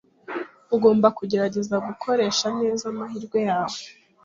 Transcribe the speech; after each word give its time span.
Ugomba 0.75 1.07
kugerageza 1.17 1.75
gukoresha 1.87 2.47
neza 2.59 2.83
amahirwe 2.91 3.37
yawe. 3.49 3.79